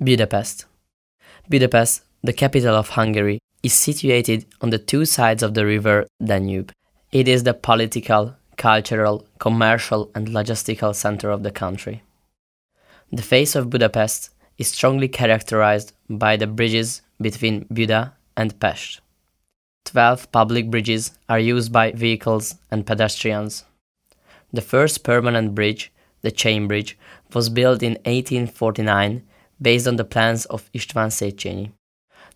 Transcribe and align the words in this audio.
Budapest. 0.00 0.64
Budapest, 1.48 2.02
the 2.22 2.32
capital 2.32 2.74
of 2.74 2.90
Hungary, 2.90 3.38
is 3.62 3.72
situated 3.72 4.46
on 4.60 4.70
the 4.70 4.78
two 4.78 5.04
sides 5.04 5.42
of 5.42 5.54
the 5.54 5.64
river 5.64 6.06
Danube. 6.24 6.72
It 7.12 7.28
is 7.28 7.44
the 7.44 7.54
political, 7.54 8.34
cultural, 8.56 9.26
commercial, 9.38 10.10
and 10.14 10.28
logistical 10.28 10.94
center 10.94 11.30
of 11.30 11.42
the 11.42 11.52
country. 11.52 12.02
The 13.12 13.22
face 13.22 13.54
of 13.54 13.70
Budapest 13.70 14.30
is 14.58 14.68
strongly 14.68 15.08
characterized 15.08 15.92
by 16.08 16.36
the 16.36 16.46
bridges 16.46 17.02
between 17.20 17.66
Buda 17.72 18.14
and 18.36 18.58
Pest. 18.58 19.00
Twelve 19.84 20.32
public 20.32 20.70
bridges 20.70 21.12
are 21.28 21.38
used 21.38 21.72
by 21.72 21.92
vehicles 21.92 22.56
and 22.70 22.86
pedestrians. 22.86 23.64
The 24.52 24.62
first 24.62 25.04
permanent 25.04 25.54
bridge, 25.54 25.92
the 26.22 26.30
Chain 26.30 26.66
Bridge, 26.66 26.98
was 27.32 27.48
built 27.50 27.82
in 27.82 27.92
1849 28.04 29.22
based 29.62 29.86
on 29.86 29.96
the 29.96 30.04
plans 30.04 30.44
of 30.46 30.70
István 30.72 31.10
Széchenyi. 31.10 31.70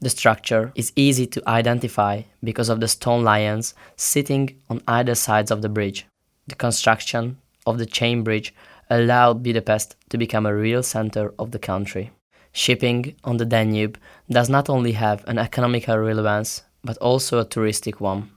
The 0.00 0.10
structure 0.10 0.72
is 0.74 0.92
easy 0.96 1.26
to 1.28 1.42
identify 1.48 2.22
because 2.42 2.68
of 2.68 2.80
the 2.80 2.88
stone 2.88 3.24
lions 3.24 3.74
sitting 3.96 4.60
on 4.68 4.82
either 4.86 5.14
sides 5.14 5.50
of 5.50 5.62
the 5.62 5.68
bridge. 5.68 6.06
The 6.46 6.54
construction 6.54 7.38
of 7.66 7.78
the 7.78 7.86
chain 7.86 8.22
bridge 8.22 8.54
allowed 8.90 9.42
Budapest 9.42 9.96
to 10.10 10.18
become 10.18 10.46
a 10.46 10.54
real 10.54 10.82
center 10.82 11.32
of 11.38 11.52
the 11.52 11.58
country. 11.58 12.10
Shipping 12.52 13.14
on 13.24 13.38
the 13.38 13.46
Danube 13.46 13.98
does 14.30 14.48
not 14.48 14.68
only 14.68 14.92
have 14.92 15.24
an 15.26 15.38
economical 15.38 15.96
relevance 15.96 16.62
but 16.84 16.98
also 16.98 17.38
a 17.38 17.46
touristic 17.46 17.98
one. 18.00 18.30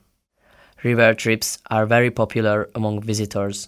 River 0.84 1.14
trips 1.14 1.60
are 1.70 1.86
very 1.86 2.10
popular 2.10 2.70
among 2.74 3.02
visitors. 3.02 3.68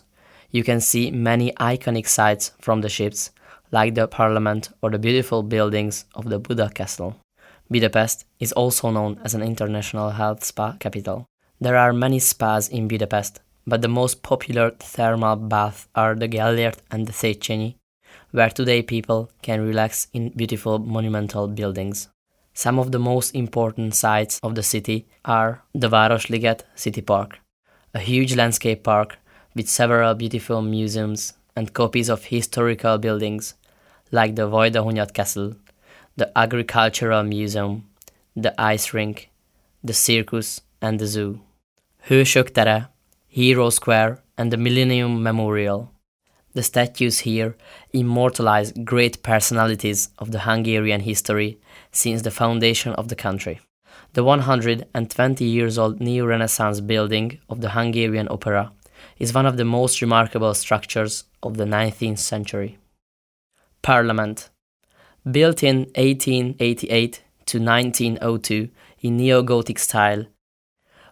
You 0.52 0.64
can 0.64 0.80
see 0.80 1.12
many 1.12 1.52
iconic 1.54 2.08
sights 2.08 2.52
from 2.62 2.82
the 2.82 2.90
ships, 2.90 3.32
like 3.72 3.96
the 3.96 4.08
parliament 4.08 4.70
or 4.82 4.90
the 4.90 5.00
beautiful 5.00 5.44
buildings 5.44 6.06
of 6.16 6.30
the 6.30 6.40
Buda 6.40 6.70
Castle. 6.70 7.16
Budapest 7.70 8.26
is 8.40 8.52
also 8.54 8.90
known 8.90 9.20
as 9.24 9.36
an 9.36 9.44
international 9.44 10.10
health 10.12 10.44
spa 10.44 10.74
capital. 10.80 11.26
There 11.62 11.78
are 11.78 11.94
many 11.94 12.20
spas 12.20 12.68
in 12.68 12.88
Budapest, 12.88 13.42
but 13.68 13.82
the 13.82 13.88
most 13.88 14.24
popular 14.24 14.72
thermal 14.72 15.36
baths 15.36 15.88
are 15.94 16.16
the 16.16 16.28
Gellért 16.28 16.80
and 16.90 17.06
the 17.06 17.14
Széchenyi, 17.14 17.76
where 18.32 18.50
today 18.50 18.82
people 18.82 19.30
can 19.42 19.68
relax 19.68 20.08
in 20.14 20.30
beautiful 20.30 20.80
monumental 20.80 21.48
buildings. 21.48 22.10
Some 22.54 22.80
of 22.80 22.92
the 22.92 23.00
most 23.00 23.36
important 23.36 23.94
sites 23.94 24.40
of 24.42 24.56
the 24.56 24.64
city 24.64 25.08
are 25.24 25.62
the 25.74 25.90
Városliget 25.90 26.62
City 26.76 27.02
Park, 27.02 27.40
a 27.94 28.00
huge 28.00 28.36
landscape 28.36 28.84
park 28.84 29.18
with 29.56 29.70
several 29.70 30.16
beautiful 30.16 30.62
museums 30.62 31.34
and 31.56 31.74
copies 31.74 32.10
of 32.10 32.26
historical 32.26 32.98
buildings 32.98 33.56
like 34.12 34.36
the 34.36 34.48
Vajdahunyad 34.48 35.14
Castle, 35.14 35.56
the 36.16 36.32
Agricultural 36.38 37.24
Museum, 37.24 37.86
the 38.36 38.54
ice 38.60 38.94
rink, 38.94 39.30
the 39.84 39.94
circus, 39.94 40.62
and 40.82 41.00
the 41.00 41.06
zoo. 41.06 41.40
Hősök 42.08 42.52
tere, 42.52 42.90
Hero 43.28 43.70
Square, 43.70 44.24
and 44.38 44.52
the 44.52 44.58
Millennium 44.58 45.22
Memorial. 45.22 45.92
The 46.54 46.64
statues 46.64 47.20
here 47.20 47.56
immortalize 47.94 48.74
great 48.84 49.22
personalities 49.22 50.10
of 50.18 50.32
the 50.32 50.40
Hungarian 50.40 51.02
history 51.02 51.60
since 51.92 52.24
the 52.24 52.32
foundation 52.32 52.94
of 52.94 53.08
the 53.08 53.16
country. 53.16 53.60
The 54.14 54.24
120 54.24 55.46
years 55.46 55.78
old 55.78 56.00
Neo 56.00 56.26
Renaissance 56.26 56.80
building 56.82 57.40
of 57.50 57.62
the 57.62 57.70
Hungarian 57.70 58.28
Opera 58.32 58.72
is 59.20 59.34
one 59.34 59.46
of 59.46 59.58
the 59.58 59.66
most 59.66 60.02
remarkable 60.02 60.54
structures 60.56 61.26
of 61.44 61.58
the 61.58 61.66
19th 61.66 62.18
century. 62.20 62.80
Parliament. 63.82 64.50
Built 65.30 65.64
in 65.64 65.80
1888 65.96 67.24
to 67.46 67.60
1902 67.60 68.70
in 69.02 69.18
neo 69.18 69.42
Gothic 69.42 69.80
style, 69.80 70.26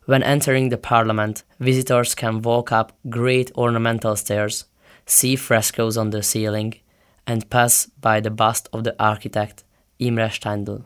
when 0.06 0.24
entering 0.24 0.70
the 0.70 0.78
Parliament, 0.78 1.44
visitors 1.60 2.16
can 2.16 2.42
walk 2.42 2.72
up 2.72 2.98
great 3.10 3.52
ornamental 3.58 4.16
stairs, 4.16 4.66
see 5.06 5.36
frescoes 5.36 5.98
on 5.98 6.12
the 6.12 6.24
ceiling, 6.24 6.76
and 7.26 7.50
pass 7.50 7.88
by 8.00 8.22
the 8.22 8.30
bust 8.30 8.70
of 8.72 8.86
the 8.86 8.96
architect 9.04 9.66
Imre 10.00 10.30
Steindl. 10.30 10.86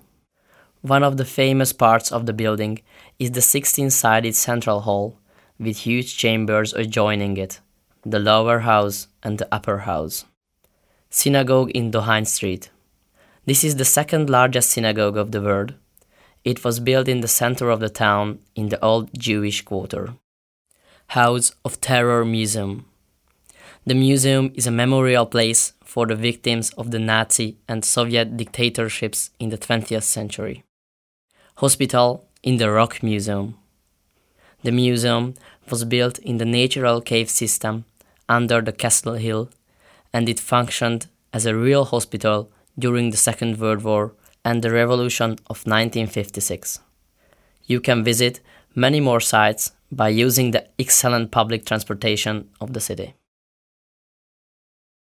One 0.82 1.04
of 1.04 1.18
the 1.18 1.26
famous 1.26 1.72
parts 1.72 2.12
of 2.12 2.26
the 2.26 2.34
building 2.34 2.82
is 3.20 3.32
the 3.32 3.42
16 3.42 3.92
sided 3.92 4.36
central 4.36 4.82
hall, 4.82 5.20
with 5.60 5.78
huge 5.78 6.18
chambers 6.18 6.74
adjoining 6.74 7.38
it, 7.38 7.60
the 8.04 8.20
lower 8.20 8.60
house 8.60 9.08
and 9.22 9.38
the 9.38 9.48
upper 9.52 9.80
house. 9.80 10.26
Synagogue 11.14 11.72
in 11.72 11.92
Dohány 11.92 12.26
Street. 12.26 12.70
This 13.46 13.66
is 13.66 13.76
the 13.76 13.84
second 13.84 14.30
largest 14.30 14.72
synagogue 14.72 15.18
of 15.18 15.34
the 15.34 15.42
world 15.42 15.74
it 16.46 16.64
was 16.64 16.80
built 16.80 17.10
in 17.10 17.20
the 17.20 17.28
center 17.28 17.70
of 17.70 17.82
the 17.82 17.90
town 17.90 18.40
in 18.56 18.70
the 18.70 18.82
old 18.82 19.10
Jewish 19.20 19.62
quarter. 19.62 20.16
House 21.08 21.52
of 21.66 21.82
Terror 21.82 22.24
Museum. 22.24 22.86
The 23.86 23.94
museum 23.94 24.54
is 24.56 24.66
a 24.66 24.72
memorial 24.72 25.26
place 25.26 25.74
for 25.84 26.08
the 26.08 26.16
victims 26.16 26.70
of 26.78 26.92
the 26.92 27.00
Nazi 27.00 27.58
and 27.68 27.84
Soviet 27.84 28.38
dictatorships 28.38 29.32
in 29.38 29.50
the 29.50 29.58
20th 29.58 30.04
century. 30.04 30.64
Hospital 31.58 32.26
in 32.42 32.56
the 32.56 32.72
Rock 32.72 33.04
Museum. 33.04 33.58
The 34.64 34.72
museum 34.72 35.34
was 35.70 35.84
built 35.84 36.20
in 36.20 36.38
the 36.38 36.46
natural 36.46 37.02
cave 37.02 37.30
system 37.30 37.84
under 38.30 38.62
the 38.62 38.72
Castle 38.72 39.16
Hill 39.16 39.50
and 40.14 40.28
it 40.30 40.40
functioned 40.40 41.08
as 41.34 41.46
a 41.46 41.56
real 41.56 41.86
hospital 41.86 42.52
during 42.78 43.10
the 43.10 43.18
Second 43.18 43.60
World 43.60 43.84
War 43.84 44.14
and 44.44 44.62
the 44.62 44.72
Revolution 44.72 45.32
of 45.48 45.66
1956. 45.66 46.80
You 47.66 47.80
can 47.80 48.04
visit 48.04 48.40
many 48.76 49.00
more 49.00 49.20
sites 49.20 49.72
by 49.92 50.10
using 50.10 50.52
the 50.52 50.68
excellent 50.80 51.32
public 51.32 51.66
transportation 51.66 52.50
of 52.60 52.74
the 52.74 52.80
city. 52.80 53.14